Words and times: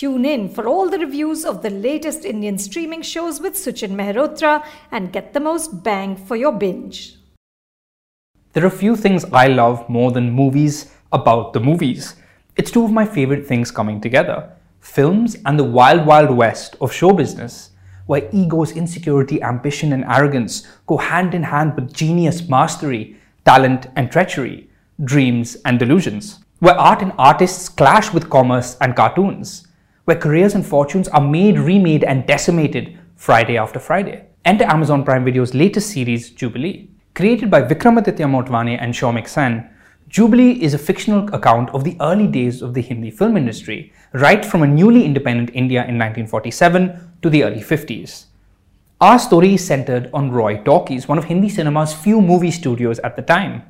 Tune 0.00 0.24
in 0.24 0.48
for 0.48 0.66
all 0.66 0.88
the 0.88 0.98
reviews 0.98 1.44
of 1.44 1.60
the 1.60 1.68
latest 1.68 2.24
Indian 2.24 2.56
streaming 2.56 3.02
shows 3.02 3.38
with 3.38 3.52
Suchin 3.52 3.90
Mehrotra 3.90 4.64
and 4.90 5.12
get 5.12 5.34
the 5.34 5.40
most 5.40 5.84
bang 5.84 6.16
for 6.16 6.36
your 6.36 6.52
binge. 6.52 7.16
There 8.54 8.64
are 8.64 8.68
a 8.68 8.82
few 8.84 8.96
things 8.96 9.26
I 9.30 9.48
love 9.48 9.86
more 9.90 10.10
than 10.10 10.30
movies 10.30 10.90
about 11.12 11.52
the 11.52 11.60
movies. 11.60 12.16
It's 12.56 12.70
two 12.70 12.82
of 12.82 12.90
my 12.90 13.04
favorite 13.04 13.46
things 13.46 13.70
coming 13.70 14.00
together 14.00 14.50
films 14.80 15.36
and 15.44 15.58
the 15.58 15.64
wild, 15.64 16.06
wild 16.06 16.30
west 16.30 16.76
of 16.80 16.90
show 16.90 17.12
business, 17.12 17.72
where 18.06 18.26
egos, 18.32 18.72
insecurity, 18.72 19.42
ambition, 19.42 19.92
and 19.92 20.04
arrogance 20.04 20.66
go 20.86 20.96
hand 20.96 21.34
in 21.34 21.42
hand 21.42 21.74
with 21.74 21.92
genius, 21.92 22.48
mastery, 22.48 23.18
talent, 23.44 23.88
and 23.96 24.10
treachery, 24.10 24.70
dreams, 25.04 25.58
and 25.66 25.78
delusions, 25.78 26.42
where 26.60 26.80
art 26.80 27.02
and 27.02 27.12
artists 27.18 27.68
clash 27.68 28.14
with 28.14 28.30
commerce 28.30 28.78
and 28.80 28.96
cartoons, 28.96 29.66
where 30.04 30.16
careers 30.16 30.54
and 30.54 30.66
fortunes 30.66 31.08
are 31.08 31.20
made, 31.20 31.58
remade, 31.58 32.04
and 32.04 32.26
decimated 32.26 32.98
Friday 33.16 33.58
after 33.58 33.78
Friday. 33.78 34.24
Enter 34.44 34.64
Amazon 34.64 35.04
Prime 35.04 35.24
Video's 35.24 35.54
latest 35.54 35.90
series, 35.90 36.30
Jubilee. 36.30 36.90
Created 37.14 37.50
by 37.50 37.62
Vikramaditya 37.62 38.26
Motwane 38.26 38.78
and 38.80 38.94
Soumik 38.94 39.28
Sen, 39.28 39.68
Jubilee 40.08 40.60
is 40.62 40.74
a 40.74 40.78
fictional 40.78 41.32
account 41.34 41.70
of 41.70 41.84
the 41.84 41.96
early 42.00 42.26
days 42.26 42.62
of 42.62 42.74
the 42.74 42.80
Hindi 42.80 43.10
film 43.10 43.36
industry, 43.36 43.92
right 44.12 44.44
from 44.44 44.62
a 44.62 44.66
newly 44.66 45.04
independent 45.04 45.50
India 45.54 45.80
in 45.80 45.98
1947 45.98 47.12
to 47.22 47.30
the 47.30 47.44
early 47.44 47.60
50s. 47.60 48.24
Our 49.00 49.18
story 49.18 49.54
is 49.54 49.64
centered 49.64 50.10
on 50.12 50.32
Roy 50.32 50.62
Talkies, 50.62 51.06
one 51.06 51.16
of 51.16 51.24
Hindi 51.24 51.48
cinema's 51.48 51.94
few 51.94 52.20
movie 52.20 52.50
studios 52.50 52.98
at 52.98 53.16
the 53.16 53.22
time. 53.22 53.62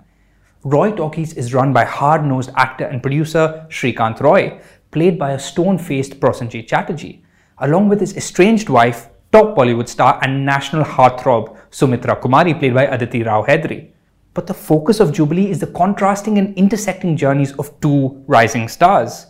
Roy 0.64 0.92
Talkies 0.92 1.34
is 1.34 1.52
run 1.52 1.72
by 1.72 1.84
hard 1.84 2.24
nosed 2.24 2.50
actor 2.56 2.84
and 2.84 3.02
producer 3.02 3.66
Shrikant 3.68 4.20
Roy, 4.20 4.60
played 4.90 5.18
by 5.18 5.32
a 5.32 5.38
stone 5.38 5.78
faced 5.78 6.20
Prosenjit 6.20 6.66
Chatterjee, 6.66 7.22
along 7.58 7.88
with 7.88 8.00
his 8.00 8.16
estranged 8.16 8.68
wife 8.68 9.08
top 9.32 9.56
Bollywood 9.56 9.88
star 9.88 10.18
and 10.22 10.44
national 10.44 10.84
heartthrob 10.84 11.56
Sumitra 11.70 12.16
Kumari, 12.16 12.58
played 12.58 12.74
by 12.74 12.84
Aditi 12.86 13.22
Rao 13.22 13.44
Hydari. 13.44 13.90
But 14.34 14.46
the 14.46 14.54
focus 14.54 15.00
of 15.00 15.12
Jubilee 15.12 15.50
is 15.50 15.60
the 15.60 15.66
contrasting 15.66 16.38
and 16.38 16.56
intersecting 16.56 17.16
journeys 17.16 17.52
of 17.52 17.78
two 17.80 18.22
rising 18.26 18.68
stars. 18.68 19.26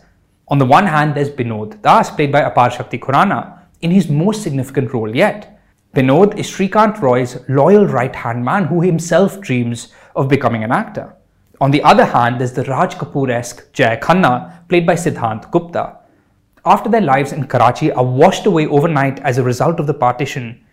On 0.47 0.57
the 0.57 0.65
one 0.65 0.85
hand, 0.85 1.15
there's 1.15 1.29
Binod 1.29 1.81
Das, 1.81 2.09
played 2.11 2.31
by 2.31 2.41
Apar 2.41 2.71
Shakti 2.71 2.97
Khurana, 2.97 3.59
in 3.81 3.91
his 3.91 4.09
most 4.09 4.43
significant 4.43 4.93
role 4.93 5.15
yet. 5.15 5.59
Binod 5.95 6.37
is 6.37 6.49
Shrikant 6.49 7.01
Roy's 7.01 7.37
loyal 7.49 7.85
right 7.85 8.15
hand 8.15 8.45
man 8.45 8.65
who 8.65 8.81
himself 8.81 9.41
dreams 9.41 9.93
of 10.15 10.29
becoming 10.29 10.63
an 10.63 10.71
actor. 10.71 11.15
On 11.61 11.69
the 11.69 11.83
other 11.83 12.05
hand, 12.05 12.39
there's 12.39 12.53
the 12.53 12.63
Raj 12.63 12.95
Kapoor 12.95 13.29
esque 13.29 13.71
Jay 13.71 13.95
Khanna, 14.01 14.67
played 14.67 14.83
by 14.83 14.95
Siddhant 14.95 15.51
Gupta, 15.51 15.99
after 16.65 16.89
their 16.89 17.01
lives 17.01 17.33
in 17.33 17.45
Karachi 17.45 17.91
are 17.91 18.03
washed 18.03 18.47
away 18.47 18.65
overnight 18.65 19.19
as 19.19 19.37
a 19.37 19.43
result 19.43 19.79
of 19.79 19.85
the 19.85 19.93
partition, 19.93 20.65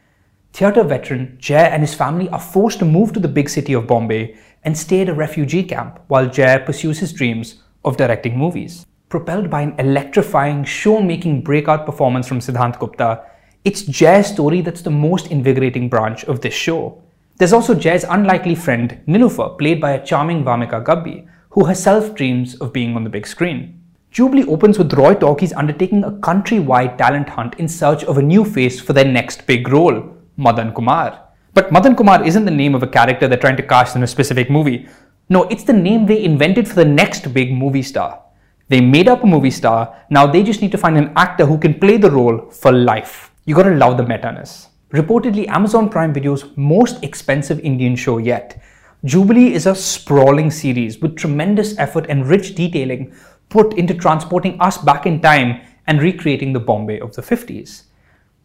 theatre 0.54 0.82
veteran 0.82 1.36
Jay 1.38 1.68
and 1.70 1.82
his 1.82 1.94
family 1.94 2.30
are 2.30 2.40
forced 2.40 2.78
to 2.78 2.86
move 2.86 3.12
to 3.12 3.20
the 3.20 3.28
big 3.28 3.50
city 3.50 3.74
of 3.74 3.86
Bombay 3.86 4.34
and 4.64 4.76
stay 4.76 5.02
at 5.02 5.10
a 5.10 5.14
refugee 5.14 5.62
camp 5.62 6.00
while 6.08 6.26
Jay 6.26 6.58
pursues 6.64 7.00
his 7.00 7.12
dreams 7.12 7.62
of 7.84 7.98
directing 7.98 8.38
movies. 8.38 8.86
Propelled 9.10 9.50
by 9.50 9.60
an 9.60 9.74
electrifying, 9.78 10.64
show 10.64 11.02
making 11.02 11.42
breakout 11.42 11.84
performance 11.84 12.26
from 12.26 12.40
Siddhant 12.40 12.78
Gupta, 12.78 13.24
it's 13.62 13.82
Jay's 13.82 14.28
story 14.28 14.62
that's 14.62 14.82
the 14.82 14.90
most 14.90 15.26
invigorating 15.26 15.90
branch 15.90 16.24
of 16.24 16.40
this 16.40 16.54
show. 16.54 17.02
There's 17.38 17.52
also 17.52 17.72
Jay's 17.72 18.02
unlikely 18.02 18.56
friend, 18.56 19.00
Nilufer, 19.06 19.56
played 19.58 19.80
by 19.80 19.92
a 19.92 20.04
charming 20.04 20.42
Wamiqa 20.42 20.84
Gabbi, 20.84 21.28
who 21.50 21.66
herself 21.66 22.16
dreams 22.16 22.56
of 22.56 22.72
being 22.72 22.96
on 22.96 23.04
the 23.04 23.10
big 23.10 23.28
screen. 23.28 23.80
Jubilee 24.10 24.44
opens 24.48 24.76
with 24.76 24.92
Roy 24.92 25.14
Talkies 25.14 25.52
undertaking 25.52 26.02
a 26.02 26.10
countrywide 26.10 26.98
talent 26.98 27.28
hunt 27.28 27.54
in 27.60 27.68
search 27.68 28.02
of 28.02 28.18
a 28.18 28.22
new 28.22 28.44
face 28.44 28.80
for 28.80 28.92
their 28.92 29.04
next 29.04 29.46
big 29.46 29.68
role, 29.68 30.16
Madan 30.36 30.74
Kumar. 30.74 31.28
But 31.54 31.70
Madan 31.70 31.94
Kumar 31.94 32.24
isn't 32.24 32.44
the 32.44 32.50
name 32.50 32.74
of 32.74 32.82
a 32.82 32.88
character 32.88 33.28
they're 33.28 33.38
trying 33.38 33.56
to 33.58 33.62
cast 33.62 33.94
in 33.94 34.02
a 34.02 34.08
specific 34.08 34.50
movie. 34.50 34.88
No, 35.28 35.44
it's 35.44 35.62
the 35.62 35.72
name 35.72 36.06
they 36.06 36.24
invented 36.24 36.66
for 36.66 36.74
the 36.74 36.84
next 36.84 37.32
big 37.32 37.52
movie 37.52 37.82
star. 37.82 38.20
They 38.66 38.80
made 38.80 39.06
up 39.06 39.22
a 39.22 39.26
movie 39.26 39.52
star, 39.52 39.94
now 40.10 40.26
they 40.26 40.42
just 40.42 40.60
need 40.60 40.72
to 40.72 40.78
find 40.78 40.98
an 40.98 41.12
actor 41.14 41.46
who 41.46 41.56
can 41.58 41.78
play 41.78 41.98
the 41.98 42.10
role 42.10 42.50
for 42.50 42.72
life. 42.72 43.30
You 43.44 43.54
gotta 43.54 43.76
love 43.76 43.96
the 43.96 44.06
meta-ness. 44.06 44.70
Reportedly, 44.92 45.46
Amazon 45.48 45.90
Prime 45.90 46.14
Video's 46.14 46.46
most 46.56 47.04
expensive 47.04 47.60
Indian 47.60 47.94
show 47.94 48.16
yet. 48.16 48.62
Jubilee 49.04 49.52
is 49.52 49.66
a 49.66 49.74
sprawling 49.74 50.50
series 50.50 50.98
with 51.00 51.14
tremendous 51.14 51.76
effort 51.76 52.06
and 52.08 52.26
rich 52.26 52.54
detailing 52.54 53.14
put 53.50 53.74
into 53.74 53.92
transporting 53.92 54.58
us 54.62 54.78
back 54.78 55.04
in 55.04 55.20
time 55.20 55.60
and 55.86 56.00
recreating 56.00 56.54
the 56.54 56.60
Bombay 56.60 57.00
of 57.00 57.14
the 57.14 57.20
50s. 57.20 57.82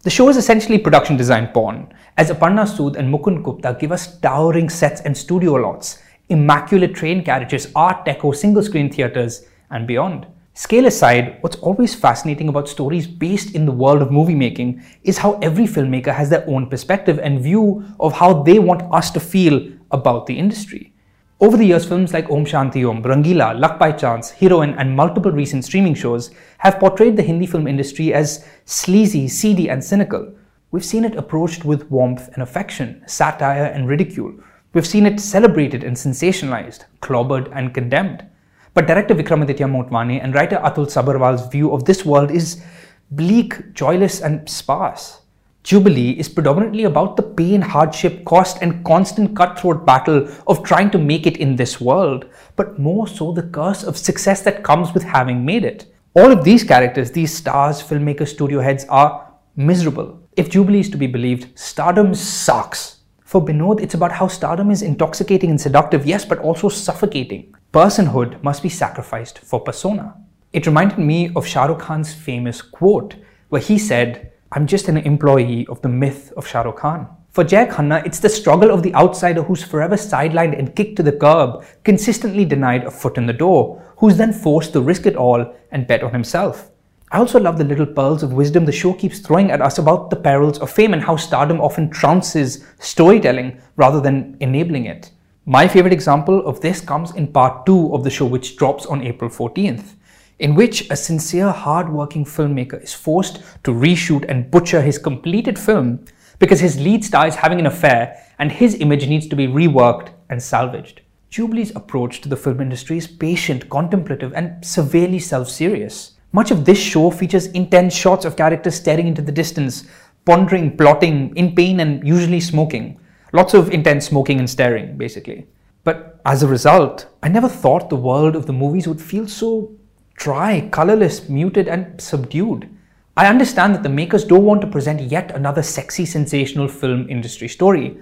The 0.01 0.09
show 0.09 0.27
is 0.27 0.35
essentially 0.35 0.77
production 0.77 1.15
design 1.15 1.47
porn, 1.47 1.93
as 2.17 2.29
Aparna 2.29 2.67
Sood 2.67 2.97
and 2.97 3.13
Mukund 3.13 3.41
Gupta 3.41 3.77
give 3.79 3.93
us 3.93 4.19
towering 4.19 4.69
sets 4.69 4.99
and 4.99 5.15
studio 5.15 5.53
lots, 5.53 6.03
immaculate 6.27 6.93
train 6.93 7.23
carriages, 7.23 7.71
art 7.73 8.05
deco, 8.05 8.35
single 8.35 8.63
screen 8.63 8.91
theatres, 8.91 9.45
and 9.71 9.87
beyond. 9.87 10.27
Scale 10.55 10.85
aside, 10.85 11.37
what's 11.41 11.55
always 11.57 11.95
fascinating 11.95 12.47
about 12.47 12.69
stories 12.69 13.07
based 13.07 13.55
in 13.55 13.65
the 13.65 13.71
world 13.71 14.03
of 14.03 14.11
movie 14.11 14.35
making 14.35 14.83
is 15.01 15.17
how 15.17 15.39
every 15.41 15.65
filmmaker 15.65 16.13
has 16.13 16.29
their 16.29 16.47
own 16.47 16.69
perspective 16.69 17.17
and 17.17 17.41
view 17.41 17.83
of 17.99 18.13
how 18.13 18.43
they 18.43 18.59
want 18.59 18.83
us 18.93 19.09
to 19.09 19.19
feel 19.19 19.67
about 19.89 20.27
the 20.27 20.37
industry. 20.37 20.93
Over 21.41 21.57
the 21.57 21.65
years, 21.65 21.87
films 21.87 22.13
like 22.13 22.29
Om 22.29 22.45
Shanti 22.45 22.87
Om, 22.87 23.01
Rangila, 23.01 23.59
Luck 23.59 23.79
by 23.79 23.93
Chance, 23.93 24.29
Heroine, 24.29 24.75
and 24.75 24.95
multiple 24.95 25.31
recent 25.31 25.65
streaming 25.65 25.95
shows 25.95 26.29
have 26.59 26.79
portrayed 26.79 27.17
the 27.17 27.23
Hindi 27.23 27.47
film 27.47 27.67
industry 27.67 28.13
as 28.13 28.47
sleazy, 28.65 29.27
seedy, 29.27 29.71
and 29.71 29.83
cynical. 29.83 30.35
We've 30.69 30.85
seen 30.85 31.03
it 31.03 31.15
approached 31.15 31.65
with 31.65 31.89
warmth 31.89 32.29
and 32.33 32.43
affection, 32.43 33.01
satire 33.07 33.65
and 33.65 33.87
ridicule. 33.87 34.35
We've 34.73 34.85
seen 34.85 35.07
it 35.07 35.19
celebrated 35.19 35.83
and 35.83 35.95
sensationalized, 35.95 36.85
clobbered 37.01 37.51
and 37.55 37.73
condemned. 37.73 38.27
But 38.73 38.87
director 38.87 39.13
Vikramaditya 39.13 39.69
Motwane 39.69 40.23
and 40.23 40.33
writer 40.33 40.57
Atul 40.57 40.87
Sabharwal's 40.87 41.47
view 41.51 41.71
of 41.71 41.85
this 41.85 42.03
world 42.03 42.31
is 42.31 42.63
bleak, 43.11 43.73
joyless, 43.73 44.19
and 44.21 44.49
sparse. 44.49 45.21
Jubilee 45.61 46.11
is 46.19 46.27
predominantly 46.27 46.83
about 46.83 47.15
the 47.15 47.23
pain, 47.23 47.61
hardship, 47.61 48.25
cost, 48.25 48.57
and 48.61 48.83
constant 48.83 49.35
cutthroat 49.35 49.85
battle 49.85 50.27
of 50.47 50.63
trying 50.63 50.89
to 50.89 50.97
make 50.97 51.27
it 51.27 51.37
in 51.37 51.55
this 51.55 51.79
world, 51.79 52.25
but 52.55 52.79
more 52.79 53.07
so 53.07 53.31
the 53.31 53.43
curse 53.43 53.83
of 53.83 53.95
success 53.95 54.41
that 54.41 54.63
comes 54.63 54.93
with 54.93 55.03
having 55.03 55.45
made 55.45 55.63
it. 55.63 55.93
All 56.15 56.31
of 56.31 56.43
these 56.43 56.63
characters, 56.63 57.11
these 57.11 57.33
stars, 57.33 57.81
filmmakers, 57.81 58.29
studio 58.29 58.59
heads, 58.59 58.85
are 58.89 59.31
miserable. 59.55 60.19
If 60.35 60.49
Jubilee 60.49 60.79
is 60.79 60.89
to 60.89 60.97
be 60.97 61.07
believed, 61.07 61.57
stardom 61.57 62.15
sucks. 62.15 63.02
For 63.33 63.43
Binod, 63.43 63.81
it's 63.81 63.95
about 63.95 64.11
how 64.11 64.27
stardom 64.27 64.69
is 64.69 64.83
intoxicating 64.83 65.49
and 65.49 65.59
seductive, 65.59 66.05
yes, 66.05 66.23
but 66.23 66.37
also 66.37 66.69
suffocating. 66.69 67.55
Personhood 67.73 68.43
must 68.43 68.61
be 68.61 68.69
sacrificed 68.69 69.39
for 69.39 69.59
persona. 69.59 70.13
It 70.51 70.67
reminded 70.67 70.99
me 70.99 71.31
of 71.35 71.47
Shah 71.47 71.65
Rukh 71.65 71.79
Khan's 71.79 72.13
famous 72.13 72.61
quote, 72.61 73.15
where 73.49 73.59
he 73.59 73.79
said, 73.79 74.33
I'm 74.51 74.67
just 74.67 74.87
an 74.87 74.97
employee 74.97 75.65
of 75.65 75.81
the 75.81 75.89
myth 75.89 76.31
of 76.37 76.45
Shah 76.45 76.61
Rukh 76.61 76.77
Khan. 76.77 77.07
For 77.31 77.43
Jay 77.43 77.65
Khanna, 77.65 78.05
it's 78.05 78.19
the 78.19 78.29
struggle 78.29 78.69
of 78.69 78.83
the 78.83 78.93
outsider 78.93 79.41
who's 79.41 79.63
forever 79.63 79.95
sidelined 79.95 80.55
and 80.55 80.75
kicked 80.75 80.97
to 80.97 81.01
the 81.01 81.11
curb, 81.11 81.65
consistently 81.83 82.45
denied 82.45 82.83
a 82.83 82.91
foot 82.91 83.17
in 83.17 83.25
the 83.25 83.33
door, 83.33 83.81
who's 83.97 84.15
then 84.15 84.31
forced 84.31 84.73
to 84.73 84.81
risk 84.81 85.07
it 85.07 85.15
all 85.15 85.55
and 85.71 85.87
bet 85.87 86.03
on 86.03 86.13
himself. 86.13 86.69
I 87.13 87.19
also 87.19 87.39
love 87.39 87.59
the 87.59 87.63
little 87.63 87.85
pearls 87.85 88.23
of 88.23 88.33
wisdom 88.33 88.65
the 88.65 88.71
show 88.71 88.91
keeps 88.91 89.19
throwing 89.19 89.51
at 89.51 89.61
us 89.61 89.77
about 89.77 90.09
the 90.09 90.15
perils 90.15 90.57
of 90.57 90.71
fame 90.71 90.93
and 90.93 91.01
how 91.03 91.15
stardom 91.15 91.61
often 91.61 91.91
trounces 91.91 92.65
storytelling 92.79 93.61
rather 93.75 94.01
than 94.01 94.35
enabling 94.39 94.87
it. 94.87 95.11
My 95.45 95.67
favorite 95.67 95.93
example 95.93 96.43
of 96.47 96.59
this 96.61 96.81
comes 96.81 97.13
in 97.15 97.27
part 97.27 97.67
2 97.67 97.93
of 97.93 98.03
the 98.03 98.09
show, 98.09 98.25
which 98.25 98.57
drops 98.57 98.87
on 98.87 99.03
April 99.03 99.29
14th 99.29 99.93
in 100.39 100.55
which 100.55 100.89
a 100.89 100.95
sincere, 100.95 101.51
hard-working 101.51 102.25
filmmaker 102.25 102.81
is 102.81 102.95
forced 102.95 103.43
to 103.63 103.71
reshoot 103.71 104.25
and 104.27 104.49
butcher 104.49 104.81
his 104.81 104.97
completed 104.97 105.59
film 105.59 106.03
because 106.39 106.59
his 106.59 106.79
lead 106.79 107.05
star 107.05 107.27
is 107.27 107.35
having 107.35 107.59
an 107.59 107.67
affair 107.67 108.17
and 108.39 108.51
his 108.51 108.73
image 108.75 109.07
needs 109.07 109.27
to 109.27 109.35
be 109.35 109.47
reworked 109.47 110.09
and 110.29 110.41
salvaged. 110.41 111.01
Jubilee's 111.29 111.75
approach 111.75 112.21
to 112.21 112.29
the 112.29 112.35
film 112.35 112.59
industry 112.59 112.97
is 112.97 113.05
patient, 113.05 113.69
contemplative, 113.69 114.33
and 114.33 114.65
severely 114.65 115.19
self-serious. 115.19 116.12
Much 116.33 116.49
of 116.49 116.65
this 116.65 116.79
show 116.79 117.11
features 117.11 117.45
intense 117.47 117.95
shots 117.95 118.25
of 118.25 118.35
characters 118.35 118.73
staring 118.75 119.07
into 119.07 119.21
the 119.21 119.31
distance, 119.31 119.85
pondering, 120.25 120.75
plotting, 120.75 121.35
in 121.37 121.53
pain, 121.55 121.79
and 121.79 122.05
usually 122.05 122.39
smoking. 122.39 122.99
Lots 123.33 123.53
of 123.53 123.71
intense 123.71 124.07
smoking 124.07 124.39
and 124.39 124.49
staring, 124.49 124.97
basically. 124.97 125.45
But 125.83 126.19
as 126.25 126.41
a 126.41 126.47
result, 126.47 127.05
I 127.21 127.29
never 127.29 127.47
thought 127.47 127.89
the 127.89 127.95
world 127.95 128.35
of 128.35 128.47
the 128.47 128.53
movies 128.53 128.87
would 128.87 128.99
feel 128.99 129.27
so 129.27 129.71
dry, 130.15 130.69
colorless, 130.71 131.29
muted, 131.29 131.67
and 131.67 132.01
subdued. 132.01 132.67
I 133.15 133.27
understand 133.27 133.75
that 133.75 133.83
the 133.83 133.89
makers 133.89 134.25
don't 134.25 134.45
want 134.45 134.61
to 134.61 134.67
present 134.67 135.01
yet 135.01 135.35
another 135.35 135.61
sexy, 135.61 136.05
sensational 136.05 136.67
film 136.67 137.07
industry 137.09 137.47
story. 137.47 137.97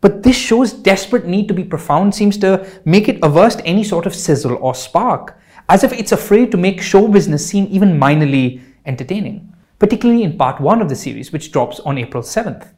But 0.00 0.24
this 0.24 0.36
show's 0.36 0.72
desperate 0.72 1.26
need 1.26 1.46
to 1.48 1.54
be 1.54 1.62
profound 1.62 2.16
seems 2.16 2.36
to 2.38 2.66
make 2.84 3.08
it 3.08 3.20
averse 3.22 3.56
to 3.56 3.66
any 3.66 3.84
sort 3.84 4.06
of 4.06 4.14
sizzle 4.14 4.58
or 4.60 4.74
spark, 4.74 5.38
as 5.68 5.84
if 5.84 5.92
it's 5.92 6.12
afraid 6.12 6.50
to 6.50 6.56
make 6.56 6.80
show 6.80 7.08
business 7.08 7.46
seem 7.46 7.66
even 7.70 7.98
minorly 7.98 8.60
entertaining, 8.84 9.52
particularly 9.78 10.22
in 10.22 10.36
part 10.36 10.60
1 10.60 10.80
of 10.80 10.88
the 10.88 10.96
series, 10.96 11.32
which 11.32 11.52
drops 11.52 11.80
on 11.80 11.98
April 11.98 12.22
7th. 12.22 12.68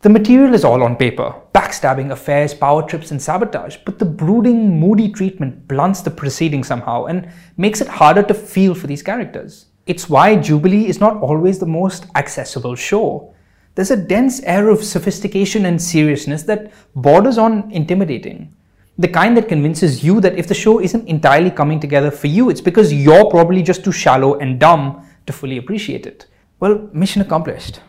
The 0.00 0.10
material 0.10 0.52
is 0.52 0.64
all 0.64 0.82
on 0.82 0.96
paper 0.96 1.34
backstabbing, 1.54 2.10
affairs, 2.10 2.52
power 2.52 2.82
trips, 2.82 3.10
and 3.10 3.22
sabotage, 3.22 3.78
but 3.86 3.98
the 3.98 4.04
brooding, 4.04 4.78
moody 4.78 5.08
treatment 5.08 5.66
blunts 5.66 6.02
the 6.02 6.10
proceeding 6.10 6.62
somehow 6.62 7.06
and 7.06 7.30
makes 7.56 7.80
it 7.80 7.88
harder 7.88 8.22
to 8.24 8.34
feel 8.34 8.74
for 8.74 8.86
these 8.86 9.02
characters. 9.02 9.66
It's 9.86 10.10
why 10.10 10.36
Jubilee 10.36 10.88
is 10.88 11.00
not 11.00 11.16
always 11.22 11.58
the 11.58 11.66
most 11.66 12.06
accessible 12.16 12.74
show. 12.74 13.34
There's 13.74 13.90
a 13.90 13.96
dense 13.96 14.40
air 14.42 14.68
of 14.68 14.84
sophistication 14.84 15.64
and 15.64 15.80
seriousness 15.80 16.42
that 16.44 16.72
borders 16.94 17.38
on 17.38 17.70
intimidating. 17.70 18.54
The 18.96 19.08
kind 19.08 19.36
that 19.36 19.48
convinces 19.48 20.04
you 20.04 20.20
that 20.20 20.38
if 20.38 20.46
the 20.46 20.54
show 20.54 20.80
isn't 20.80 21.08
entirely 21.08 21.50
coming 21.50 21.80
together 21.80 22.12
for 22.12 22.28
you, 22.28 22.48
it's 22.48 22.60
because 22.60 22.92
you're 22.92 23.28
probably 23.28 23.60
just 23.60 23.82
too 23.82 23.90
shallow 23.90 24.38
and 24.38 24.60
dumb 24.60 25.04
to 25.26 25.32
fully 25.32 25.56
appreciate 25.56 26.06
it. 26.06 26.26
Well, 26.60 26.88
mission 26.92 27.20
accomplished. 27.20 27.80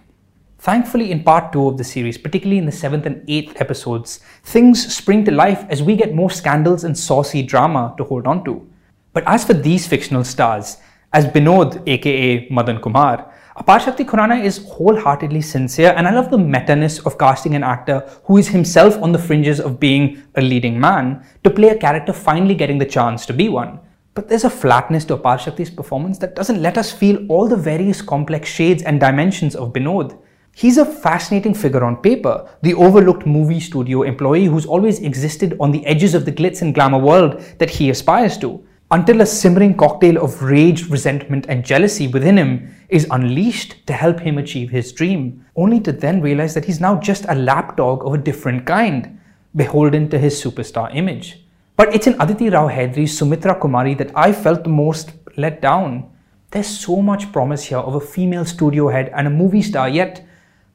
Thankfully, 0.58 1.12
in 1.12 1.24
part 1.24 1.54
two 1.54 1.68
of 1.68 1.78
the 1.78 1.84
series, 1.84 2.18
particularly 2.18 2.58
in 2.58 2.66
the 2.66 2.72
seventh 2.72 3.06
and 3.06 3.24
eighth 3.28 3.62
episodes, 3.62 4.20
things 4.44 4.96
spring 4.96 5.24
to 5.26 5.32
life 5.32 5.64
as 5.70 5.84
we 5.84 5.96
get 5.96 6.16
more 6.16 6.32
scandals 6.32 6.84
and 6.84 6.98
saucy 6.98 7.44
drama 7.44 7.94
to 7.98 8.04
hold 8.04 8.26
on 8.26 8.44
to. 8.46 8.68
But 9.14 9.26
as 9.28 9.46
for 9.46 9.54
these 9.54 9.86
fictional 9.86 10.24
stars, 10.24 10.78
as 11.14 11.28
Binod, 11.28 11.88
aka 11.88 12.50
Madan 12.50 12.80
Kumar, 12.82 13.32
Apar 13.58 13.80
Shakti 13.80 14.04
Khurana 14.04 14.44
is 14.44 14.58
wholeheartedly 14.68 15.42
sincere, 15.42 15.94
and 15.96 16.06
I 16.06 16.14
love 16.14 16.30
the 16.30 16.38
meta-ness 16.38 17.00
of 17.06 17.18
casting 17.18 17.56
an 17.56 17.64
actor 17.64 18.02
who 18.26 18.36
is 18.36 18.50
himself 18.50 19.02
on 19.02 19.14
the 19.14 19.18
fringes 19.18 19.62
of 19.62 19.80
being 19.80 20.22
a 20.36 20.42
leading 20.42 20.78
man 20.78 21.26
to 21.46 21.50
play 21.50 21.70
a 21.70 21.78
character 21.78 22.12
finally 22.12 22.54
getting 22.54 22.80
the 22.80 22.86
chance 22.86 23.26
to 23.28 23.34
be 23.34 23.48
one. 23.48 23.80
But 24.14 24.28
there's 24.28 24.44
a 24.44 24.50
flatness 24.50 25.06
to 25.06 25.16
Apar 25.16 25.40
Shakti's 25.40 25.70
performance 25.70 26.18
that 26.18 26.36
doesn't 26.36 26.62
let 26.62 26.78
us 26.78 26.92
feel 26.92 27.26
all 27.28 27.48
the 27.48 27.56
various 27.56 28.02
complex 28.02 28.50
shades 28.50 28.84
and 28.84 29.00
dimensions 29.00 29.56
of 29.56 29.72
Binod. 29.72 30.20
He's 30.54 30.78
a 30.78 30.86
fascinating 30.86 31.54
figure 31.54 31.86
on 31.86 32.02
paper, 32.02 32.50
the 32.62 32.74
overlooked 32.74 33.26
movie 33.26 33.62
studio 33.62 34.04
employee 34.04 34.48
who's 34.48 34.66
always 34.66 35.00
existed 35.00 35.56
on 35.62 35.72
the 35.72 35.86
edges 35.86 36.14
of 36.14 36.26
the 36.26 36.32
glitz 36.34 36.62
and 36.62 36.76
glamour 36.76 37.00
world 37.00 37.40
that 37.60 37.70
he 37.70 37.90
aspires 37.90 38.38
to 38.40 38.65
until 38.92 39.22
a 39.22 39.26
simmering 39.26 39.76
cocktail 39.76 40.24
of 40.24 40.42
rage, 40.44 40.90
resentment, 40.90 41.46
and 41.50 41.66
jealousy 41.66 42.08
within 42.08 42.38
him 42.38 42.76
is 42.90 43.08
unleashed 43.10 43.86
to 43.88 43.94
help 43.94 44.20
him 44.20 44.38
achieve 44.38 44.70
his 44.70 44.92
dream, 44.92 45.44
only 45.56 45.80
to 45.80 45.92
then 45.92 46.22
realize 46.22 46.54
that 46.54 46.66
he's 46.66 46.80
now 46.80 47.00
just 47.00 47.26
a 47.28 47.36
lapdog 47.36 48.06
of 48.06 48.14
a 48.14 48.18
different 48.18 48.66
kind, 48.66 49.20
beholden 49.56 50.10
to 50.10 50.20
his 50.20 50.42
superstar 50.42 50.94
image. 50.96 51.40
But 51.78 51.94
it's 51.96 52.08
in 52.08 52.20
Aditi 52.22 52.50
Rao 52.50 52.68
Hydari's 52.70 53.18
Sumitra 53.18 53.60
Kumari 53.60 53.98
that 53.98 54.12
I 54.16 54.32
felt 54.32 54.64
the 54.64 54.70
most 54.70 55.14
let 55.36 55.62
down. 55.62 56.12
There's 56.52 56.68
so 56.68 57.02
much 57.02 57.32
promise 57.34 57.64
here 57.64 57.80
of 57.80 57.96
a 57.96 58.00
female 58.00 58.46
studio 58.46 58.88
head 58.90 59.12
and 59.16 59.28
a 59.28 59.32
movie 59.32 59.64
star, 59.64 59.90
yet, 59.90 60.26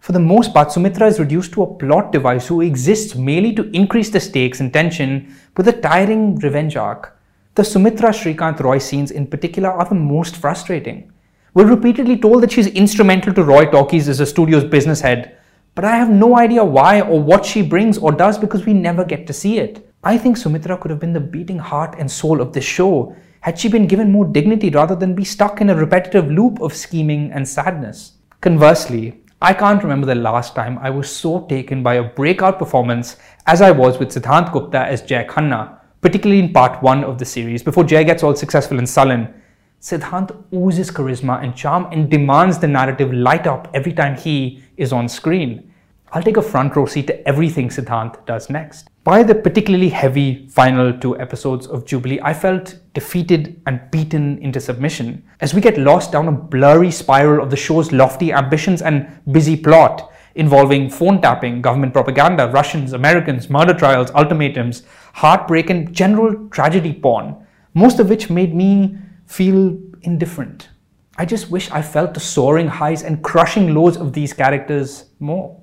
for 0.00 0.12
the 0.12 0.18
most 0.18 0.52
part, 0.52 0.72
Sumitra 0.72 1.06
is 1.06 1.20
reduced 1.20 1.52
to 1.52 1.62
a 1.62 1.74
plot 1.74 2.10
device 2.10 2.48
who 2.48 2.60
exists 2.60 3.14
merely 3.14 3.52
to 3.54 3.70
increase 3.70 4.10
the 4.10 4.18
stakes 4.18 4.60
and 4.60 4.72
tension 4.72 5.34
with 5.56 5.68
a 5.68 5.72
tiring 5.72 6.36
revenge 6.36 6.74
arc. 6.74 7.19
The 7.56 7.64
Sumitra 7.64 8.10
Shrikant 8.10 8.60
Roy 8.60 8.78
scenes 8.78 9.10
in 9.10 9.26
particular 9.26 9.70
are 9.70 9.84
the 9.84 9.96
most 9.96 10.36
frustrating. 10.36 11.12
We're 11.52 11.66
repeatedly 11.66 12.16
told 12.16 12.44
that 12.44 12.52
she's 12.52 12.68
instrumental 12.68 13.34
to 13.34 13.42
Roy 13.42 13.64
Talkies 13.64 14.08
as 14.08 14.20
a 14.20 14.26
studio's 14.26 14.62
business 14.62 15.00
head, 15.00 15.36
but 15.74 15.84
I 15.84 15.96
have 15.96 16.10
no 16.10 16.36
idea 16.36 16.64
why 16.64 17.00
or 17.00 17.20
what 17.20 17.44
she 17.44 17.62
brings 17.62 17.98
or 17.98 18.12
does 18.12 18.38
because 18.38 18.66
we 18.66 18.72
never 18.72 19.04
get 19.04 19.26
to 19.26 19.32
see 19.32 19.58
it. 19.58 19.84
I 20.04 20.16
think 20.16 20.36
Sumitra 20.36 20.78
could 20.78 20.92
have 20.92 21.00
been 21.00 21.12
the 21.12 21.18
beating 21.18 21.58
heart 21.58 21.96
and 21.98 22.08
soul 22.08 22.40
of 22.40 22.52
this 22.52 22.64
show 22.64 23.16
had 23.40 23.58
she 23.58 23.68
been 23.68 23.88
given 23.88 24.12
more 24.12 24.26
dignity 24.26 24.70
rather 24.70 24.94
than 24.94 25.16
be 25.16 25.24
stuck 25.24 25.60
in 25.60 25.70
a 25.70 25.74
repetitive 25.74 26.30
loop 26.30 26.60
of 26.60 26.72
scheming 26.72 27.32
and 27.32 27.48
sadness. 27.48 28.12
Conversely, 28.40 29.24
I 29.42 29.54
can't 29.54 29.82
remember 29.82 30.06
the 30.06 30.14
last 30.14 30.54
time 30.54 30.78
I 30.78 30.90
was 30.90 31.10
so 31.10 31.46
taken 31.46 31.82
by 31.82 31.94
a 31.94 32.04
breakout 32.04 32.60
performance 32.60 33.16
as 33.48 33.60
I 33.60 33.72
was 33.72 33.98
with 33.98 34.10
Siddhant 34.10 34.52
Gupta 34.52 34.78
as 34.78 35.02
Jay 35.02 35.26
Khanna 35.28 35.79
particularly 36.00 36.40
in 36.40 36.52
part 36.52 36.82
one 36.82 37.04
of 37.04 37.18
the 37.18 37.24
series, 37.24 37.62
before 37.62 37.84
Jay 37.84 38.04
gets 38.04 38.22
all 38.22 38.34
successful 38.34 38.78
in 38.78 38.86
Sullen, 38.86 39.32
Siddhant 39.80 40.30
oozes 40.52 40.90
charisma 40.90 41.42
and 41.42 41.56
charm 41.56 41.88
and 41.90 42.10
demands 42.10 42.58
the 42.58 42.68
narrative 42.68 43.12
light 43.12 43.46
up 43.46 43.68
every 43.72 43.94
time 43.94 44.14
he 44.16 44.62
is 44.76 44.92
on 44.92 45.08
screen. 45.08 45.72
I'll 46.12 46.22
take 46.22 46.36
a 46.36 46.42
front 46.42 46.76
row 46.76 46.86
seat 46.86 47.06
to 47.06 47.26
everything 47.26 47.68
Siddhant 47.68 48.26
does 48.26 48.50
next. 48.50 48.88
By 49.04 49.22
the 49.22 49.34
particularly 49.34 49.88
heavy 49.88 50.46
final 50.48 50.92
two 50.92 51.18
episodes 51.18 51.66
of 51.66 51.86
Jubilee, 51.86 52.20
I 52.22 52.34
felt 52.34 52.78
defeated 52.92 53.62
and 53.66 53.80
beaten 53.90 54.36
into 54.42 54.60
submission 54.60 55.22
as 55.40 55.54
we 55.54 55.62
get 55.62 55.78
lost 55.78 56.12
down 56.12 56.28
a 56.28 56.32
blurry 56.32 56.90
spiral 56.90 57.42
of 57.42 57.48
the 57.48 57.56
show's 57.56 57.92
lofty 57.92 58.32
ambitions 58.32 58.82
and 58.82 59.08
busy 59.32 59.56
plot 59.56 60.09
involving 60.34 60.88
phone 60.88 61.20
tapping, 61.20 61.60
government 61.60 61.92
propaganda, 61.92 62.48
Russians, 62.48 62.92
Americans, 62.92 63.50
murder 63.50 63.74
trials, 63.74 64.10
ultimatums, 64.14 64.82
heartbreak, 65.14 65.70
and 65.70 65.92
general 65.92 66.48
tragedy 66.50 66.92
porn, 66.92 67.36
most 67.74 67.98
of 68.00 68.08
which 68.08 68.30
made 68.30 68.54
me 68.54 68.96
feel 69.26 69.78
indifferent. 70.02 70.68
I 71.16 71.24
just 71.24 71.50
wish 71.50 71.70
I 71.70 71.82
felt 71.82 72.14
the 72.14 72.20
soaring 72.20 72.68
highs 72.68 73.02
and 73.02 73.22
crushing 73.22 73.74
lows 73.74 73.96
of 73.96 74.12
these 74.12 74.32
characters 74.32 75.06
more. 75.18 75.60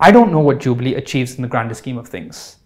I 0.00 0.10
don't 0.10 0.32
know 0.32 0.40
what 0.40 0.60
Jubilee 0.60 0.94
achieves 0.94 1.36
in 1.36 1.42
the 1.42 1.48
grander 1.48 1.74
scheme 1.74 1.96
of 1.96 2.08
things. 2.08 2.56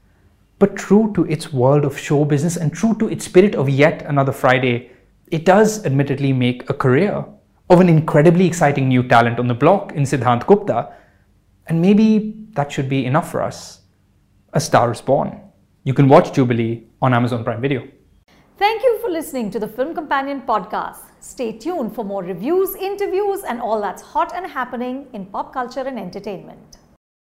But 0.58 0.76
true 0.76 1.12
to 1.14 1.25
its 1.26 1.53
world 1.53 1.85
of 1.85 1.99
show 1.99 2.25
business 2.25 2.56
and 2.56 2.73
true 2.73 2.94
to 2.99 3.08
its 3.08 3.25
spirit 3.25 3.55
of 3.55 3.69
yet 3.69 4.03
another 4.03 4.32
Friday, 4.32 4.91
it 5.31 5.44
does 5.44 5.85
admittedly 5.87 6.32
make 6.32 6.69
a 6.69 6.75
career 6.75 7.25
of 7.70 7.81
an 7.81 7.88
incredibly 7.88 8.46
exciting 8.46 8.88
new 8.88 9.03
talent 9.03 9.38
on 9.38 9.46
the 9.46 9.55
block 9.55 9.93
in 9.93 10.03
Siddhant 10.03 10.46
Gupta 10.46 10.93
and 11.70 11.81
maybe 11.81 12.34
that 12.55 12.72
should 12.72 12.88
be 12.88 13.06
enough 13.06 13.31
for 13.31 13.40
us. 13.40 13.82
A 14.55 14.61
Star 14.61 14.90
is 14.90 15.00
Born. 15.00 15.40
You 15.84 15.94
can 15.94 16.08
watch 16.08 16.32
Jubilee 16.32 16.88
on 17.00 17.14
Amazon 17.14 17.44
Prime 17.44 17.61
Video. 17.61 17.87
Thank 18.58 18.82
you 18.82 18.99
for 19.00 19.08
listening 19.08 19.52
to 19.52 19.61
the 19.61 19.69
Film 19.69 19.94
Companion 19.94 20.43
podcast. 20.43 21.02
Stay 21.20 21.52
tuned 21.52 21.94
for 21.94 22.05
more 22.05 22.25
reviews, 22.25 22.75
interviews, 22.75 23.44
and 23.44 23.61
all 23.61 23.81
that's 23.81 24.02
hot 24.02 24.34
and 24.34 24.50
happening 24.50 25.06
in 25.12 25.26
pop 25.26 25.52
culture 25.52 25.82
and 25.82 25.96
entertainment. 25.96 26.80